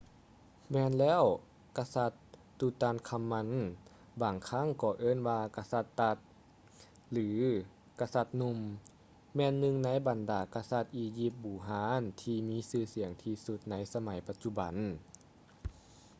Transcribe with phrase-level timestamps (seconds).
[0.71, 1.23] ແມ່ນແລ້ວ
[1.77, 2.11] ກະສັດ
[2.59, 3.49] tutankhamun
[4.21, 6.17] ບາງຄັ້ງກໍເອີ້ນວ່າ ກະສັດ tut
[7.11, 7.29] ຫຼື
[7.99, 8.59] ກະສັດໜຸ່ມ
[9.35, 14.75] ແມ່ນໜຶ່ງໃນບັນດາກະສັດອີຢິບບູຮານທີ່ມີຊື່ສຽງທີ່ສຸດໃນສະໄໝປະຈຸບັນ